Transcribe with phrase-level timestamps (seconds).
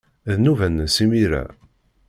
[0.29, 1.43] D nnuba-nnes imir-a.